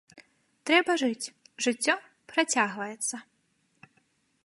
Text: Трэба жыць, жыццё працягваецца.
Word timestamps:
Трэба 0.69 0.95
жыць, 1.01 1.31
жыццё 1.65 1.95
працягваецца. 2.33 3.15